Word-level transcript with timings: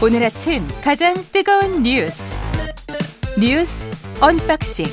오늘 0.00 0.22
아침 0.22 0.62
가장 0.80 1.12
뜨거운 1.32 1.82
뉴스 1.82 2.38
뉴스 3.36 3.84
언박싱 4.20 4.86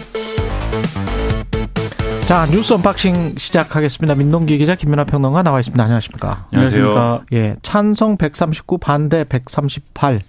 자 2.25 2.47
뉴스 2.47 2.73
언박싱 2.73 3.35
시작하겠습니다. 3.37 4.15
민동기 4.15 4.57
기자 4.57 4.73
김민아 4.73 5.03
평론가 5.03 5.43
나와 5.43 5.59
있습니다. 5.59 5.83
안녕하십니까? 5.83 6.47
안녕하세요. 6.51 7.25
예, 7.33 7.55
찬성 7.61 8.17
139 8.17 8.79
반대 8.79 9.23
138. 9.25 10.21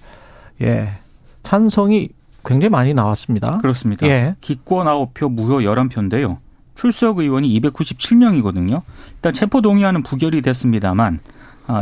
예, 0.60 0.98
찬성이 1.42 2.10
굉장히 2.44 2.68
많이 2.68 2.92
나왔습니다. 2.92 3.56
그렇습니다. 3.58 4.06
예. 4.06 4.36
기권 4.42 4.86
9표, 4.86 5.30
무효 5.32 5.60
11표인데요. 5.60 6.36
출석 6.74 7.18
의원이 7.18 7.58
297명이거든요. 7.60 8.82
일단 9.14 9.32
체포 9.32 9.62
동의안은 9.62 10.02
부결이 10.02 10.42
됐습니다만 10.42 11.20
아, 11.24 11.35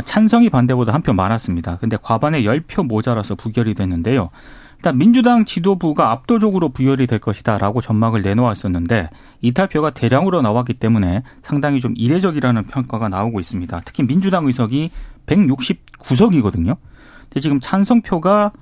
찬성이 0.05 0.51
반대보다 0.51 0.93
한 0.93 1.03
표 1.03 1.13
많았습니다. 1.13 1.77
근데 1.77 1.97
과반의 2.01 2.45
10표 2.45 2.87
모자라서 2.87 3.35
부결이 3.35 3.75
됐는데요. 3.75 4.31
일단 4.77 4.99
민주당 4.99 5.45
지도부가 5.45 6.11
압도적으로 6.11 6.69
부결이 6.69 7.07
될 7.07 7.19
것이다라고 7.19 7.81
전망을 7.81 8.23
내놓았었는데 8.23 9.09
이탈표가 9.41 9.91
대량으로 9.91 10.43
나왔기 10.43 10.75
때문에 10.75 11.23
상당히 11.43 11.81
좀 11.81 11.95
이례적이라는 11.97 12.65
평가가 12.67 13.09
나오고 13.09 13.41
있습니다. 13.41 13.81
특히 13.85 14.03
민주당 14.03 14.47
의석이 14.47 14.91
169석이거든요. 15.27 16.77
근데 17.25 17.41
지금 17.41 17.61
찬성표가 17.61 18.53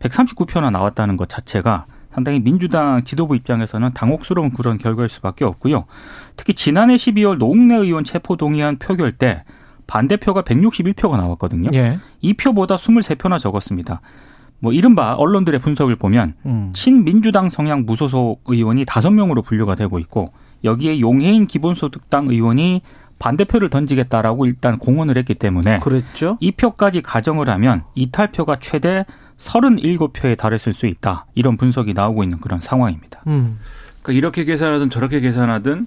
139표나 0.00 0.70
나왔다는 0.70 1.16
것 1.16 1.28
자체가 1.28 1.86
상당히 2.12 2.40
민주당 2.40 3.04
지도부 3.04 3.36
입장에서는 3.36 3.92
당혹스러운 3.94 4.50
그런 4.50 4.78
결과일 4.78 5.08
수밖에 5.08 5.44
없고요. 5.44 5.84
특히 6.36 6.54
지난해 6.54 6.96
12월 6.96 7.38
노웅래 7.38 7.76
의원 7.76 8.04
체포 8.04 8.36
동의안 8.36 8.78
표결 8.78 9.12
때 9.12 9.44
반대표가 9.90 10.42
161표가 10.42 11.16
나왔거든요. 11.16 11.68
예. 11.74 11.98
이 12.20 12.34
표보다 12.34 12.76
23표나 12.76 13.40
적었습니다. 13.40 14.00
뭐 14.60 14.72
이른바 14.72 15.14
언론들의 15.14 15.58
분석을 15.58 15.96
보면 15.96 16.34
음. 16.46 16.70
친민주당 16.72 17.48
성향 17.48 17.84
무소속 17.86 18.42
의원이 18.46 18.84
5명으로 18.84 19.44
분류가 19.44 19.74
되고 19.74 19.98
있고 19.98 20.32
여기에 20.62 21.00
용해인 21.00 21.48
기본소득당 21.48 22.28
의원이 22.28 22.82
반대표를 23.18 23.68
던지겠다라고 23.68 24.46
일단 24.46 24.78
공언을 24.78 25.18
했기 25.18 25.34
때문에 25.34 25.80
그랬죠. 25.80 26.38
이 26.40 26.52
표까지 26.52 27.02
가정을 27.02 27.50
하면 27.50 27.82
이탈표가 27.96 28.60
최대 28.60 29.04
37표에 29.38 30.38
달했을 30.38 30.72
수 30.72 30.86
있다. 30.86 31.26
이런 31.34 31.56
분석이 31.56 31.94
나오고 31.94 32.22
있는 32.22 32.38
그런 32.38 32.60
상황입니다. 32.60 33.22
음. 33.26 33.58
그러니까 34.02 34.18
이렇게 34.18 34.44
계산하든 34.44 34.90
저렇게 34.90 35.20
계산하든 35.20 35.86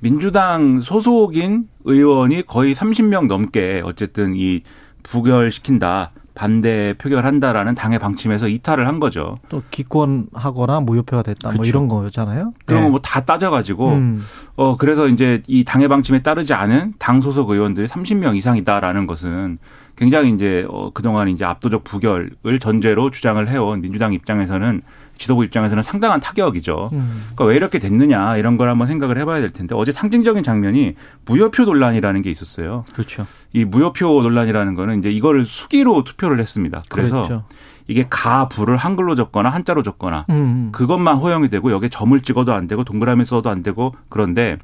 민주당 0.00 0.80
소속인 0.80 1.68
의원이 1.84 2.46
거의 2.46 2.74
30명 2.74 3.26
넘게 3.26 3.82
어쨌든 3.84 4.34
이 4.34 4.62
부결시킨다. 5.02 6.12
반대 6.38 6.94
표결한다라는 6.98 7.74
당의 7.74 7.98
방침에서 7.98 8.46
이탈을 8.46 8.86
한 8.86 9.00
거죠. 9.00 9.38
또 9.48 9.60
기권하거나 9.72 10.78
무효표가 10.82 11.24
됐다. 11.24 11.48
뭐 11.48 11.52
그렇죠. 11.54 11.68
이런 11.68 11.88
거잖아요. 11.88 12.52
그러면 12.64 12.86
예. 12.86 12.90
뭐다 12.90 13.24
따져가지고 13.24 13.88
음. 13.88 14.24
어 14.54 14.76
그래서 14.76 15.08
이제 15.08 15.42
이 15.48 15.64
당의 15.64 15.88
방침에 15.88 16.20
따르지 16.22 16.54
않은 16.54 16.94
당 17.00 17.20
소속 17.20 17.50
의원들이 17.50 17.88
30명 17.88 18.36
이상이다라는 18.36 19.08
것은 19.08 19.58
굉장히 19.96 20.32
이제 20.32 20.64
어 20.68 20.90
그동안 20.94 21.26
이제 21.26 21.44
압도적 21.44 21.82
부결을 21.82 22.60
전제로 22.60 23.10
주장을 23.10 23.48
해온 23.48 23.80
민주당 23.80 24.12
입장에서는 24.12 24.82
지도부 25.18 25.44
입장에서는 25.44 25.82
상당한 25.82 26.20
타격이죠. 26.20 26.90
음. 26.92 27.22
그러니까 27.34 27.44
왜 27.44 27.56
이렇게 27.56 27.78
됐느냐 27.78 28.36
이런 28.36 28.56
걸 28.56 28.68
한번 28.68 28.88
생각을 28.88 29.18
해봐야 29.18 29.40
될 29.40 29.50
텐데 29.50 29.74
어제 29.74 29.92
상징적인 29.92 30.42
장면이 30.42 30.94
무효표 31.26 31.64
논란이라는 31.64 32.22
게 32.22 32.30
있었어요. 32.30 32.84
그렇죠. 32.92 33.26
이 33.52 33.64
무효표 33.64 34.22
논란이라는 34.22 34.74
거는 34.74 35.00
이제 35.00 35.10
이거를 35.10 35.44
수기로 35.44 36.04
투표를 36.04 36.40
했습니다. 36.40 36.82
그래서 36.88 37.16
그랬죠. 37.16 37.44
이게 37.88 38.06
가 38.08 38.48
부를 38.48 38.76
한글로 38.76 39.14
적거나 39.14 39.48
한자로 39.48 39.82
적거나 39.82 40.26
음. 40.30 40.70
그것만 40.72 41.16
허용이 41.16 41.48
되고 41.48 41.72
여기에 41.72 41.88
점을 41.88 42.18
찍어도 42.20 42.52
안 42.52 42.68
되고 42.68 42.84
동그라미 42.84 43.24
써도 43.24 43.50
안 43.50 43.62
되고 43.62 43.94
그런데 44.10 44.58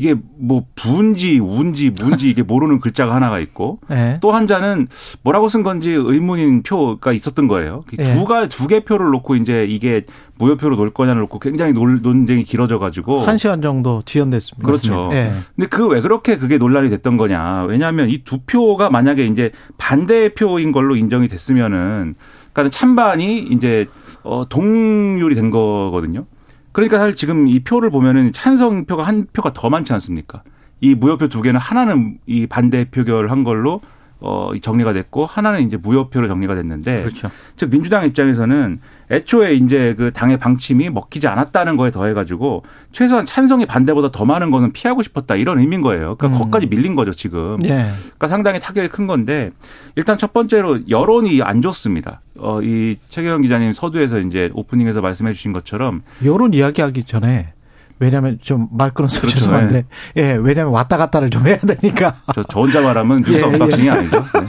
이게 0.00 0.14
뭐 0.38 0.64
부인지 0.76 1.38
우인지 1.40 1.90
뭔지 2.00 2.30
이게 2.30 2.42
모르는 2.42 2.80
글자가 2.80 3.14
하나가 3.14 3.38
있고 3.38 3.80
예. 3.92 4.16
또 4.22 4.32
한자는 4.32 4.88
뭐라고 5.22 5.50
쓴 5.50 5.62
건지 5.62 5.90
의문인 5.90 6.62
표가 6.62 7.12
있었던 7.12 7.46
거예요. 7.48 7.84
예. 7.98 8.04
두가 8.14 8.48
두 8.48 8.66
개 8.66 8.80
표를 8.80 9.10
놓고 9.10 9.36
이제 9.36 9.66
이게 9.68 10.06
무효표로 10.38 10.76
놓을 10.76 10.90
거냐를 10.94 11.20
놓고 11.22 11.38
굉장히 11.40 11.74
논, 11.74 12.00
논쟁이 12.00 12.44
길어져 12.44 12.78
가지고 12.78 13.20
한 13.20 13.36
시간 13.36 13.60
정도 13.60 14.02
지연됐습니다. 14.06 14.64
그렇죠. 14.66 15.10
예. 15.12 15.32
근데 15.54 15.68
그 15.68 15.86
왜 15.90 16.00
그렇게 16.00 16.38
그게 16.38 16.56
논란이 16.56 16.88
됐던 16.88 17.16
거냐? 17.18 17.64
왜냐하면 17.64 18.08
이 18.08 18.22
두 18.24 18.38
표가 18.46 18.88
만약에 18.90 19.26
이제 19.26 19.50
반대표인 19.76 20.72
걸로 20.72 20.96
인정이 20.96 21.28
됐으면은 21.28 22.14
그러니까 22.52 22.70
찬반이 22.76 23.38
이제 23.50 23.86
어 24.22 24.44
동률이 24.48 25.34
된 25.34 25.50
거거든요. 25.50 26.24
그러니까 26.72 26.98
사실 26.98 27.14
지금 27.14 27.48
이 27.48 27.60
표를 27.60 27.90
보면은 27.90 28.32
찬성 28.32 28.84
표가 28.84 29.02
한 29.02 29.26
표가 29.32 29.52
더 29.52 29.68
많지 29.70 29.92
않습니까? 29.92 30.42
이 30.80 30.94
무효표 30.94 31.28
두 31.28 31.42
개는 31.42 31.60
하나는 31.60 32.18
이 32.26 32.46
반대 32.46 32.84
표결한 32.90 33.44
걸로 33.44 33.80
어 34.20 34.50
정리가 34.60 34.92
됐고 34.92 35.26
하나는 35.26 35.66
이제 35.66 35.76
무효표로 35.76 36.28
정리가 36.28 36.54
됐는데 36.54 37.02
그렇죠. 37.02 37.30
즉 37.56 37.70
민주당 37.70 38.04
입장에서는 38.06 38.80
애초에 39.10 39.54
이제 39.54 39.94
그 39.96 40.12
당의 40.12 40.36
방침이 40.38 40.88
먹히지 40.90 41.26
않았다는 41.26 41.76
거에 41.76 41.90
더해 41.90 42.12
가지고 42.14 42.62
최소한 42.92 43.26
찬성이 43.26 43.66
반대보다 43.66 44.10
더 44.12 44.24
많은 44.24 44.50
거는 44.50 44.72
피하고 44.72 45.02
싶었다 45.02 45.36
이런 45.36 45.58
의미인 45.58 45.80
거예요. 45.80 46.16
그러니까 46.16 46.26
음. 46.26 46.32
거기까지 46.38 46.66
밀린 46.66 46.94
거죠 46.94 47.12
지금. 47.12 47.58
예. 47.64 47.88
그러니까 48.02 48.28
상당히 48.28 48.60
타격이 48.60 48.88
큰 48.88 49.06
건데 49.06 49.50
일단 49.96 50.16
첫 50.18 50.32
번째로 50.32 50.88
여론이 50.88 51.42
안 51.42 51.62
좋습니다. 51.62 52.20
어, 52.38 52.60
이 52.62 52.96
최경영 53.08 53.42
기자님 53.42 53.72
서두에서 53.72 54.20
이제 54.20 54.50
오프닝에서 54.54 55.00
말씀해 55.00 55.32
주신 55.32 55.52
것처럼 55.52 56.02
요런 56.24 56.54
이야기하기 56.54 57.04
전에 57.04 57.52
왜냐하면 58.00 58.38
좀 58.42 58.68
말 58.72 58.90
끊어서 58.92 59.20
그렇죠. 59.20 59.38
죄송한데 59.38 59.84
예 60.16 60.32
왜냐하면 60.32 60.72
왔다 60.74 60.96
갔다를 60.96 61.30
좀 61.30 61.46
해야 61.46 61.56
되니까 61.58 62.16
저, 62.34 62.42
저 62.44 62.60
혼자 62.60 62.80
말하면 62.80 63.22
뉴스 63.22 63.38
예, 63.38 63.42
언박싱이 63.44 63.86
예. 63.86 63.90
아니죠. 63.90 64.20
네. 64.20 64.40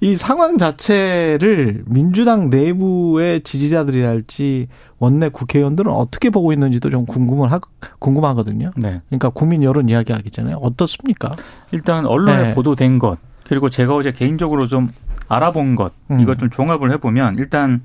이 0.00 0.16
상황 0.16 0.58
자체를 0.58 1.82
민주당 1.86 2.50
내부의 2.50 3.42
지지자들이랄지 3.42 4.68
원내 5.00 5.30
국회의원들은 5.30 5.90
어떻게 5.92 6.30
보고 6.30 6.52
있는지도 6.52 6.90
좀 6.90 7.04
궁금을 7.04 7.50
하, 7.50 7.58
궁금하거든요. 7.98 8.70
네. 8.76 9.00
그러니까 9.08 9.30
국민 9.30 9.62
여론 9.64 9.88
이야기하기 9.88 10.30
전에 10.30 10.54
어떻습니까? 10.60 11.34
일단 11.72 12.06
언론에 12.06 12.48
네. 12.48 12.54
보도된 12.54 12.98
것 13.00 13.18
그리고 13.48 13.68
제가 13.68 13.96
어제 13.96 14.12
개인적으로 14.12 14.68
좀 14.68 14.90
알아본 15.26 15.74
것 15.74 15.92
음. 16.12 16.20
이것 16.20 16.38
좀 16.38 16.48
종합을 16.50 16.92
해보면 16.92 17.36
일단 17.38 17.82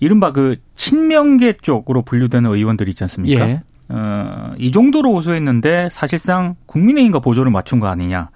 이른바 0.00 0.32
그 0.32 0.56
친명계 0.76 1.58
쪽으로 1.62 2.02
분류되는 2.02 2.50
의원들 2.50 2.88
있지 2.88 3.04
않습니까? 3.04 3.48
예. 3.48 3.62
어, 3.96 4.52
이 4.58 4.72
정도로 4.72 5.14
호소했는데 5.14 5.88
사실상 5.90 6.56
국민의힘과 6.66 7.20
보조를 7.20 7.52
맞춘 7.52 7.78
거 7.78 7.86
아니냐. 7.86 8.30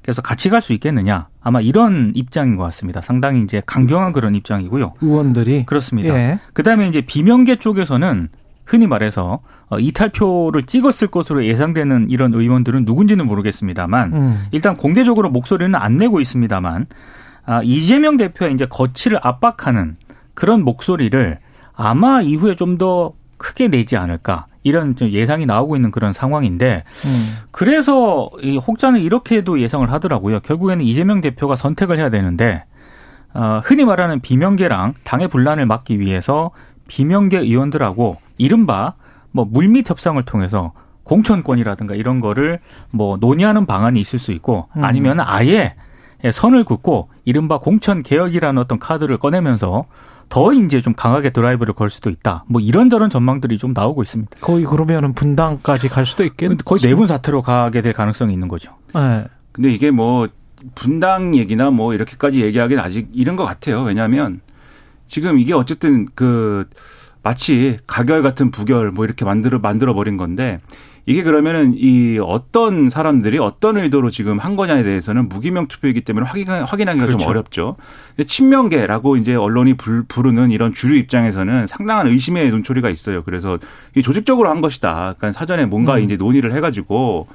그래서 0.00 0.22
같이 0.22 0.48
갈 0.48 0.62
수 0.62 0.72
있겠느냐. 0.72 1.28
아마 1.42 1.60
이런 1.60 2.12
입장인 2.14 2.56
것 2.56 2.64
같습니다. 2.64 3.02
상당히 3.02 3.42
이제 3.42 3.60
강경한 3.66 4.12
그런 4.12 4.34
입장이고요. 4.34 4.94
의원들이 5.00 5.66
그렇습니다. 5.66 6.14
예. 6.16 6.38
그다음에 6.54 6.88
이제 6.88 7.02
비명계 7.02 7.56
쪽에서는 7.56 8.28
흔히 8.64 8.86
말해서 8.86 9.40
어, 9.68 9.78
이탈표를 9.78 10.64
찍었을 10.64 11.08
것으로 11.08 11.44
예상되는 11.44 12.08
이런 12.08 12.32
의원들은 12.32 12.84
누군지는 12.86 13.26
모르겠습니다만 13.26 14.12
음. 14.14 14.44
일단 14.50 14.76
공개적으로 14.76 15.28
목소리는 15.30 15.74
안 15.74 15.96
내고 15.98 16.20
있습니다만 16.20 16.86
아, 17.44 17.60
이재명 17.62 18.16
대표의 18.16 18.54
이제 18.54 18.66
거취를 18.66 19.18
압박하는 19.22 19.96
그런 20.34 20.64
목소리를 20.64 21.38
아마 21.74 22.22
이후에 22.22 22.54
좀 22.56 22.78
더 22.78 23.12
크게 23.42 23.68
내지 23.68 23.96
않을까 23.96 24.46
이런 24.62 24.94
좀 24.94 25.08
예상이 25.08 25.44
나오고 25.44 25.74
있는 25.74 25.90
그런 25.90 26.12
상황인데 26.12 26.84
음. 27.04 27.36
그래서 27.50 28.30
이 28.40 28.56
혹자는 28.56 29.00
이렇게도 29.00 29.60
예상을 29.60 29.90
하더라고요. 29.90 30.40
결국에는 30.40 30.84
이재명 30.84 31.20
대표가 31.20 31.56
선택을 31.56 31.98
해야 31.98 32.08
되는데 32.08 32.64
어, 33.34 33.60
흔히 33.64 33.84
말하는 33.84 34.20
비명계랑 34.20 34.94
당의 35.02 35.26
분란을 35.28 35.66
막기 35.66 35.98
위해서 35.98 36.52
비명계 36.86 37.38
의원들하고 37.38 38.18
이른바 38.38 38.94
뭐 39.32 39.44
물밑 39.44 39.90
협상을 39.90 40.22
통해서 40.24 40.72
공천권이라든가 41.02 41.94
이런 41.94 42.20
거를 42.20 42.60
뭐 42.90 43.16
논의하는 43.16 43.66
방안이 43.66 44.00
있을 44.00 44.20
수 44.20 44.30
있고 44.30 44.68
음. 44.76 44.84
아니면 44.84 45.18
아예 45.18 45.74
선을 46.30 46.62
긋고 46.62 47.08
이른바 47.24 47.58
공천 47.58 48.04
개혁이라는 48.04 48.60
어떤 48.62 48.78
카드를 48.78 49.18
꺼내면서 49.18 49.86
더 50.32 50.50
이제 50.54 50.80
좀 50.80 50.94
강하게 50.94 51.28
드라이브를 51.28 51.74
걸 51.74 51.90
수도 51.90 52.08
있다. 52.08 52.46
뭐 52.48 52.58
이런저런 52.62 53.10
전망들이 53.10 53.58
좀 53.58 53.74
나오고 53.74 54.02
있습니다. 54.02 54.38
거의 54.40 54.64
그러면은 54.64 55.12
분당까지 55.12 55.90
갈 55.90 56.06
수도 56.06 56.24
있겠. 56.24 56.50
거의 56.64 56.80
내분 56.80 57.06
사태로 57.06 57.42
가게 57.42 57.82
될 57.82 57.92
가능성이 57.92 58.32
있는 58.32 58.48
거죠. 58.48 58.72
예. 58.96 59.26
근데 59.52 59.70
이게 59.70 59.90
뭐 59.90 60.26
분당 60.74 61.36
얘기나 61.36 61.68
뭐 61.68 61.92
이렇게까지 61.92 62.40
얘기하기는 62.40 62.82
아직 62.82 63.10
이른 63.12 63.36
것 63.36 63.44
같아요. 63.44 63.82
왜냐하면 63.82 64.40
지금 65.06 65.38
이게 65.38 65.52
어쨌든 65.52 66.08
그 66.14 66.66
마치 67.22 67.76
가결 67.86 68.22
같은 68.22 68.50
부결 68.50 68.90
뭐 68.90 69.04
이렇게 69.04 69.26
만들어 69.26 69.58
만들어 69.58 69.92
버린 69.92 70.16
건데 70.16 70.60
이게 71.04 71.22
그러면은 71.22 71.74
이 71.76 72.18
어떤 72.22 72.88
사람들이 72.88 73.38
어떤 73.38 73.76
의도로 73.76 74.10
지금 74.10 74.38
한 74.38 74.54
거냐에 74.54 74.84
대해서는 74.84 75.28
무기명 75.28 75.66
투표이기 75.66 76.02
때문에 76.02 76.26
확인, 76.26 76.48
확인하기가 76.48 77.06
그렇죠. 77.06 77.18
좀 77.18 77.28
어렵죠. 77.28 77.76
근데 78.10 78.24
친명계라고 78.24 79.16
이제 79.16 79.34
언론이 79.34 79.74
불, 79.74 80.04
부르는 80.04 80.52
이런 80.52 80.72
주류 80.72 80.96
입장에서는 80.96 81.66
상당한 81.66 82.06
의심의 82.06 82.50
눈초리가 82.50 82.88
있어요. 82.88 83.24
그래서 83.24 83.58
이 83.96 84.02
조직적으로 84.02 84.48
한 84.48 84.60
것이다. 84.60 85.16
그러니까 85.18 85.32
사전에 85.32 85.66
뭔가 85.66 85.96
음. 85.96 86.02
이제 86.02 86.16
논의를 86.16 86.54
해가지고 86.54 87.26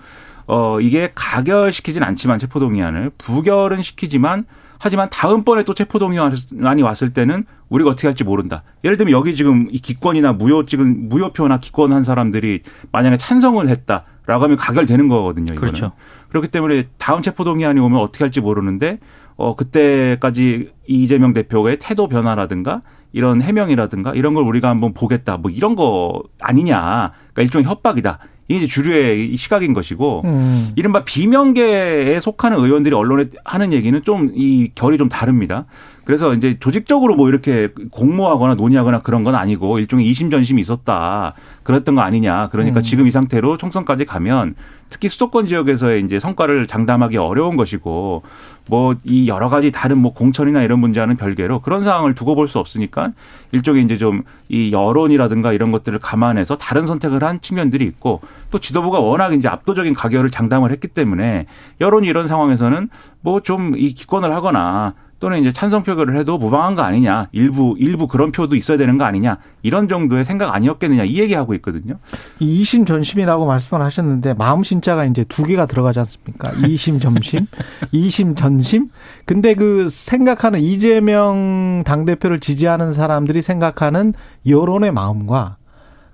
어 0.46 0.80
이게 0.80 1.12
가결시키진 1.14 2.04
않지만 2.04 2.40
체포동의안을 2.40 3.12
부결은 3.18 3.82
시키지만 3.82 4.46
하지만 4.80 5.10
다음번에 5.10 5.64
또 5.64 5.74
체포동의안이 5.74 6.82
왔을 6.82 7.14
때는 7.14 7.46
우리가 7.70 7.92
어떻게 7.92 8.08
할지 8.08 8.24
모른다. 8.24 8.64
예를 8.84 8.98
들면 8.98 9.12
여기 9.12 9.36
지금 9.36 9.68
이 9.72 9.80
기권이나 9.80 10.34
무효 10.34 10.66
찍은 10.66 11.10
무효표나 11.10 11.60
기권한 11.60 12.04
사람들이 12.04 12.62
만약에 12.92 13.18
찬성을 13.18 13.68
했다라고 13.68 14.44
하면 14.44 14.58
가결되는 14.58 15.08
거거든요. 15.08 15.54
이거는. 15.54 15.60
그렇죠. 15.60 15.92
그렇기 16.30 16.50
때문에 16.50 16.88
다음 16.98 17.22
체포동의안이 17.22 17.80
오면 17.80 18.00
어떻게 18.00 18.24
할지 18.24 18.42
모르는데 18.42 19.00
어 19.36 19.56
그때까지 19.56 20.72
이재명 20.88 21.34
대표의 21.34 21.78
태도 21.80 22.08
변화라든가 22.08 22.82
이런 23.14 23.42
해명이라든가 23.42 24.14
이런 24.14 24.34
걸 24.34 24.44
우리가 24.44 24.70
한번 24.70 24.94
보겠다. 24.94 25.38
뭐 25.38 25.50
이런 25.52 25.76
거 25.76 26.24
아니냐. 26.42 27.12
그러니까 27.34 27.42
일종의 27.42 27.66
협박이다. 27.66 28.20
이게 28.48 28.58
이제 28.64 28.68
주류의 28.68 29.36
시각인 29.38 29.74
것이고 29.74 30.22
음. 30.26 30.72
이른바 30.76 31.04
비명계에 31.04 32.20
속하는 32.20 32.58
의원들이 32.60 32.96
언론에 32.96 33.26
하는 33.46 33.74
얘기는 33.74 34.02
좀 34.04 34.32
이 34.36 34.70
결이 34.76 34.98
좀 34.98 35.10
다릅니다. 35.10 35.66
그래서 36.08 36.34
이제 36.34 36.56
조직적으로 36.58 37.18
뭐 37.18 37.28
이렇게 37.28 37.68
공모하거나 37.92 38.56
논의하거나 38.56 39.02
그런 39.02 39.26
건 39.26 39.36
아니고 39.36 39.78
일종의 39.78 40.08
이심전심이 40.08 40.62
있었다. 40.62 41.34
그랬던 41.64 41.96
거 41.96 42.02
아니냐. 42.02 42.48
그러니까 42.48 42.80
음. 42.80 42.82
지금 42.82 43.08
이 43.08 43.12
상태로 43.12 43.58
총선까지 43.58 44.06
가면 44.06 44.56
특히 44.90 45.10
수도권 45.10 45.48
지역에서의 45.48 46.06
이제 46.06 46.18
성과를 46.18 46.66
장담하기 46.66 47.18
어려운 47.18 47.58
것이고 47.58 48.24
뭐 48.70 48.96
이 49.04 49.28
여러 49.28 49.50
가지 49.50 49.70
다른 49.70 49.98
뭐 49.98 50.14
공천이나 50.14 50.64
이런 50.64 50.80
문제와는 50.80 51.18
별개로 51.18 51.60
그런 51.60 51.82
상황을 51.82 52.16
두고 52.16 52.36
볼 52.36 52.48
수 52.48 52.58
없으니까 52.60 53.12
일종의 53.52 53.84
이제 53.84 53.98
좀 53.98 54.24
이 54.50 54.72
여론이라든가 54.72 55.52
이런 55.52 55.74
것들을 55.74 56.00
감안해서 56.00 56.56
다른 56.56 56.86
선택을 56.86 57.22
한 57.22 57.42
측면들이 57.42 57.84
있고 57.84 58.22
또 58.50 58.60
지도부가 58.60 59.02
워낙 59.02 59.34
이제 59.34 59.50
압도적인 59.50 59.94
가결을 59.94 60.30
장담을 60.30 60.72
했기 60.72 60.88
때문에 60.88 61.48
여론이 61.82 62.08
이런 62.08 62.30
상황에서는 62.30 62.88
뭐 63.20 63.42
좀 63.42 63.74
이 63.78 63.94
기권을 63.94 64.34
하거나 64.34 64.94
또는 65.20 65.40
이제 65.40 65.52
찬성 65.52 65.84
표결을 65.84 66.18
해도 66.18 66.38
무방한 66.38 66.76
거 66.76 66.84
아니냐. 66.84 67.28
일부 67.32 67.76
일부 67.80 68.08
그런 68.08 68.32
표도 68.32 68.56
있어야 68.56 68.78
되는 68.78 68.98
거 68.98 69.04
아니냐. 69.04 69.38
이런 69.64 69.88
정도의 69.88 70.26
생각 70.26 70.54
아니었겠느냐. 70.54 71.06
이 71.06 71.20
얘기하고 71.20 71.56
있거든요. 71.56 71.96
이심 72.40 72.86
전심이라고 72.86 73.46
말씀을 73.46 73.84
하셨는데 73.84 74.36
마음 74.36 74.64
신자가 74.64 75.06
이제 75.06 75.24
두 75.24 75.44
개가 75.44 75.66
들어가지 75.66 76.00
않습니까? 76.00 76.52
이심 76.68 77.00
전심, 77.00 77.48
이심 77.92 78.36
전심. 78.36 78.90
근데 79.26 79.56
그 79.56 79.90
생각하는 79.90 80.60
이재명 80.60 81.84
당 81.86 82.06
대표를 82.06 82.40
지지하는 82.40 82.94
사람들이 82.94 83.42
생각하는 83.42 84.14
여론의 84.48 84.92
마음과 84.92 85.58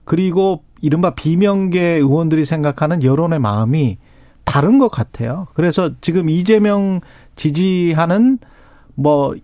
그리고 0.05 0.63
이른바 0.81 1.13
비명계 1.13 1.81
의원들이 1.81 2.45
생각하는 2.45 3.03
여론의 3.03 3.39
마음이 3.39 3.97
다른 4.45 4.79
것 4.79 4.89
같아요. 4.89 5.47
그래서 5.53 5.91
지금 6.01 6.29
이재명 6.29 7.01
지지하는 7.35 8.39
뭐 8.95 9.35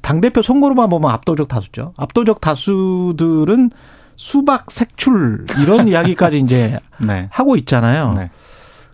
당대표 0.00 0.42
선거로만 0.42 0.90
보면 0.90 1.10
압도적 1.10 1.48
다수죠. 1.48 1.94
압도적 1.96 2.40
다수들은 2.40 3.70
수박 4.16 4.70
색출 4.70 5.46
이런 5.62 5.88
이야기까지 5.88 6.38
이제 6.40 6.78
네. 7.04 7.28
하고 7.30 7.56
있잖아요. 7.56 8.12
네. 8.14 8.30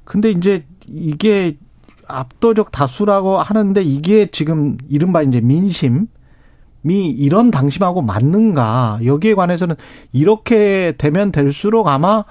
근데 0.04 0.30
이제 0.30 0.64
이게 0.86 1.56
압도적 2.06 2.70
다수라고 2.70 3.38
하는데 3.38 3.82
이게 3.82 4.26
지금 4.30 4.78
이른바 4.88 5.22
이제 5.22 5.40
민심이 5.40 6.06
이런 6.84 7.50
당심하고 7.50 8.02
맞는가 8.02 9.00
여기에 9.04 9.34
관해서는 9.34 9.74
이렇게 10.12 10.94
되면 10.96 11.32
될수록 11.32 11.88
아마 11.88 12.24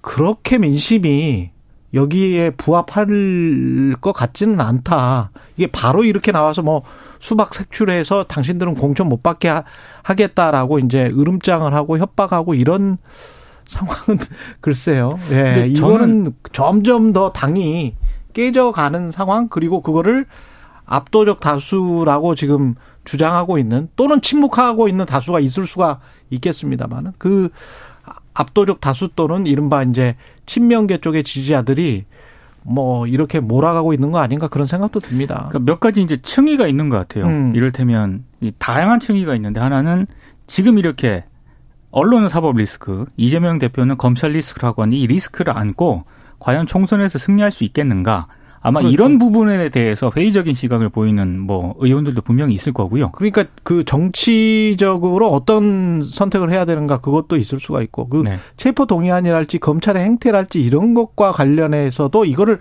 그렇게 0.00 0.56
민심이 0.56 1.50
여기에 1.96 2.50
부합할 2.50 3.96
것 4.00 4.12
같지는 4.12 4.60
않다. 4.60 5.30
이게 5.56 5.66
바로 5.66 6.04
이렇게 6.04 6.30
나와서 6.30 6.62
뭐 6.62 6.82
수박 7.18 7.54
색출해서 7.54 8.24
당신들은 8.24 8.74
공천 8.74 9.08
못 9.08 9.22
받게 9.22 9.52
하겠다라고 10.02 10.78
이제 10.80 11.06
으름장을 11.06 11.72
하고 11.72 11.98
협박하고 11.98 12.54
이런 12.54 12.98
상황은 13.66 14.20
글쎄요. 14.60 15.18
예. 15.32 15.66
이거는 15.68 16.34
점점 16.52 17.12
더 17.12 17.32
당이 17.32 17.96
깨져가는 18.32 19.10
상황 19.10 19.48
그리고 19.48 19.80
그거를 19.80 20.26
압도적 20.84 21.40
다수라고 21.40 22.36
지금 22.36 22.76
주장하고 23.04 23.58
있는 23.58 23.88
또는 23.96 24.20
침묵하고 24.20 24.86
있는 24.86 25.04
다수가 25.04 25.40
있을 25.40 25.66
수가 25.66 25.98
있겠습니다만은 26.30 27.12
그 27.18 27.48
압도적 28.34 28.80
다수 28.80 29.08
또는 29.16 29.46
이른바 29.46 29.82
이제 29.82 30.16
친명계 30.46 30.98
쪽의 30.98 31.24
지지자들이 31.24 32.04
뭐 32.62 33.06
이렇게 33.06 33.38
몰아가고 33.38 33.92
있는 33.92 34.10
거 34.10 34.18
아닌가 34.18 34.48
그런 34.48 34.66
생각도 34.66 35.00
듭니다. 35.00 35.46
그러니까 35.50 35.58
몇 35.60 35.78
가지 35.78 36.02
이제 36.02 36.16
층위가 36.20 36.66
있는 36.66 36.88
것 36.88 36.96
같아요. 36.96 37.26
음. 37.26 37.54
이를테면 37.54 38.24
다양한 38.58 39.00
층위가 39.00 39.34
있는데 39.36 39.60
하나는 39.60 40.06
지금 40.46 40.78
이렇게 40.78 41.24
언론은 41.92 42.28
사법 42.28 42.56
리스크, 42.56 43.06
이재명 43.16 43.58
대표는 43.58 43.96
검찰 43.96 44.32
리스크라고 44.32 44.82
하는 44.82 44.96
이 44.96 45.06
리스크를 45.06 45.56
안고 45.56 46.04
과연 46.38 46.66
총선에서 46.66 47.18
승리할 47.18 47.50
수 47.50 47.64
있겠는가? 47.64 48.26
아마 48.66 48.80
그렇죠. 48.80 48.92
이런 48.92 49.18
부분에 49.18 49.68
대해서 49.68 50.10
회의적인 50.14 50.52
시각을 50.52 50.88
보이는 50.88 51.38
뭐 51.38 51.76
의원들도 51.78 52.22
분명히 52.22 52.56
있을 52.56 52.72
거고요. 52.72 53.12
그러니까 53.12 53.44
그 53.62 53.84
정치적으로 53.84 55.30
어떤 55.30 56.02
선택을 56.02 56.50
해야 56.50 56.64
되는가 56.64 57.00
그것도 57.00 57.36
있을 57.36 57.60
수가 57.60 57.80
있고 57.82 58.08
그 58.08 58.22
네. 58.24 58.40
체포 58.56 58.86
동의안이랄지 58.86 59.60
검찰의 59.60 60.02
행태랄지 60.02 60.60
이런 60.60 60.94
것과 60.94 61.30
관련해서도 61.30 62.24
이거를 62.24 62.58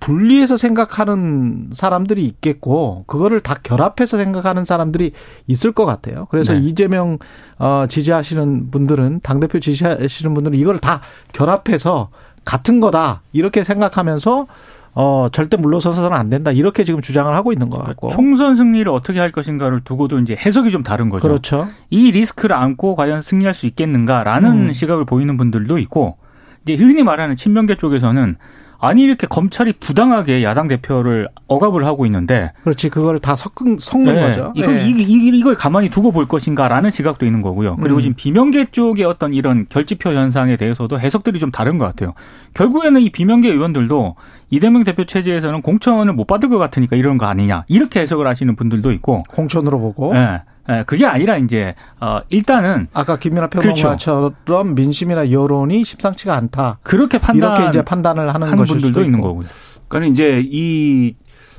분리해서 0.00 0.56
생각하는 0.56 1.70
사람들이 1.72 2.24
있겠고 2.24 3.04
그거를 3.06 3.40
다 3.40 3.54
결합해서 3.62 4.18
생각하는 4.18 4.64
사람들이 4.64 5.12
있을 5.46 5.70
것 5.70 5.86
같아요. 5.86 6.26
그래서 6.28 6.54
네. 6.54 6.58
이재명 6.58 7.18
어 7.60 7.86
지지하시는 7.88 8.72
분들은 8.72 9.20
당 9.22 9.38
대표 9.38 9.60
지지하시는 9.60 10.34
분들은 10.34 10.58
이걸 10.58 10.80
다 10.80 11.02
결합해서 11.32 12.08
같은 12.44 12.80
거다 12.80 13.22
이렇게 13.32 13.62
생각하면서 13.62 14.48
어, 14.98 15.28
절대 15.30 15.58
물러서서는 15.58 16.16
안 16.16 16.30
된다. 16.30 16.50
이렇게 16.50 16.82
지금 16.82 17.02
주장을 17.02 17.32
하고 17.34 17.52
있는 17.52 17.68
것 17.68 17.84
같고. 17.84 18.08
총선 18.08 18.54
승리를 18.54 18.90
어떻게 18.90 19.20
할 19.20 19.30
것인가를 19.30 19.82
두고도 19.84 20.18
이제 20.20 20.34
해석이 20.34 20.70
좀 20.70 20.82
다른 20.82 21.10
거죠. 21.10 21.28
그렇죠. 21.28 21.68
이 21.90 22.10
리스크를 22.12 22.56
안고 22.56 22.94
과연 22.96 23.20
승리할 23.20 23.52
수 23.52 23.66
있겠는가라는 23.66 24.68
음. 24.68 24.72
시각을 24.72 25.04
보이는 25.04 25.36
분들도 25.36 25.76
있고, 25.80 26.16
이제 26.62 26.82
흔히 26.82 27.02
말하는 27.02 27.36
친명계 27.36 27.76
쪽에서는 27.76 28.36
아니 28.78 29.02
이렇게 29.02 29.26
검찰이 29.26 29.74
부당하게 29.74 30.42
야당 30.42 30.68
대표를 30.68 31.28
억압을 31.46 31.86
하고 31.86 32.06
있는데 32.06 32.52
그렇지 32.62 32.88
그걸 32.90 33.18
다 33.18 33.34
섞은 33.36 33.78
섞는 33.78 34.14
네. 34.14 34.20
거죠. 34.22 34.52
이걸 34.54 34.74
네. 34.74 34.88
이, 34.88 35.40
걸 35.42 35.54
가만히 35.54 35.88
두고 35.88 36.12
볼 36.12 36.26
것인가라는 36.26 36.90
시각도 36.90 37.24
있는 37.24 37.42
거고요. 37.42 37.76
그리고 37.76 37.98
음. 37.98 38.02
지금 38.02 38.14
비명계 38.16 38.66
쪽의 38.72 39.04
어떤 39.04 39.32
이런 39.32 39.66
결집표 39.68 40.10
현상에 40.10 40.56
대해서도 40.56 40.98
해석들이 40.98 41.38
좀 41.38 41.50
다른 41.50 41.78
것 41.78 41.84
같아요. 41.86 42.14
결국에는 42.54 43.00
이 43.00 43.10
비명계 43.10 43.48
의원들도 43.48 44.16
이대명 44.50 44.84
대표 44.84 45.04
체제에서는 45.04 45.62
공천을 45.62 46.12
못 46.12 46.26
받을 46.26 46.48
것 46.48 46.58
같으니까 46.58 46.96
이런 46.96 47.18
거 47.18 47.26
아니냐 47.26 47.64
이렇게 47.68 48.00
해석을 48.00 48.26
하시는 48.26 48.54
분들도 48.56 48.92
있고 48.92 49.22
공천으로 49.28 49.78
보고. 49.78 50.12
네. 50.12 50.40
예, 50.68 50.84
그게 50.86 51.06
아니라 51.06 51.36
이제 51.36 51.74
어 52.00 52.20
일단은 52.28 52.88
아까 52.92 53.18
김민아 53.18 53.48
평론가처럼 53.48 54.34
그렇죠. 54.44 54.64
민심이나 54.64 55.30
여론이 55.30 55.84
심상치가 55.84 56.34
않다. 56.34 56.78
그렇게 56.82 57.18
판단 57.18 57.56
이렇게 57.56 57.68
이제 57.70 57.82
판단을 57.82 58.34
하는, 58.34 58.48
하는 58.48 58.64
분들도 58.64 59.02
있는 59.02 59.20
거고요. 59.20 59.46
그러니까 59.88 60.12
이제 60.12 60.42
이 60.44 61.14